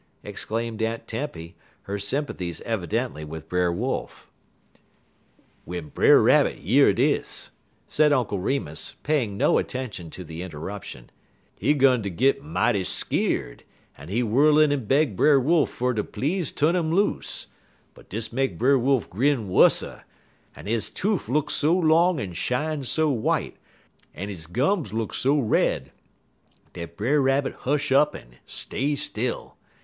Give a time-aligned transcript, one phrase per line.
[0.23, 4.31] exclaimed Aunt Tempy, her sympathies evidently with Brother Wolf.
[5.67, 7.51] "W'en Brer Rabbit year dis,"
[7.87, 11.11] said Uncle Remus, paying no attention to the interruption,
[11.55, 13.63] "he 'gun ter git mighty skeer'd,
[13.95, 17.45] en he whirl in en beg Brer Wolf fer ter please tu'n 'im loose;
[17.93, 20.05] but dis make Brer Wolf grin wusser,
[20.55, 23.55] en he toof look so long en shine so w'ite,
[24.15, 25.91] en he gum look so red,
[26.73, 29.57] dat Brer Rabbit hush up en stay still.